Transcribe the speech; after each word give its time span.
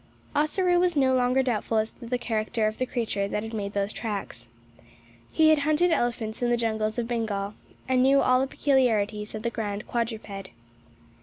Ossaroo 0.35 0.79
was 0.79 0.95
no 0.95 1.13
longer 1.13 1.43
doubtful 1.43 1.77
as 1.77 1.91
to 1.91 2.07
the 2.07 2.17
character 2.17 2.65
of 2.65 2.79
the 2.79 2.87
creature 2.87 3.27
that 3.27 3.43
had 3.43 3.53
made 3.53 3.73
those 3.73 3.93
tracks. 3.93 4.47
He 5.31 5.49
had 5.49 5.59
hunted 5.59 5.91
elephants 5.91 6.41
in 6.41 6.49
the 6.49 6.57
jungles 6.57 6.97
of 6.97 7.07
Bengal, 7.07 7.53
and 7.87 8.01
knew 8.01 8.19
all 8.19 8.41
the 8.41 8.47
peculiarities 8.47 9.35
of 9.35 9.43
the 9.43 9.51
grand 9.51 9.85
quadruped. 9.87 10.49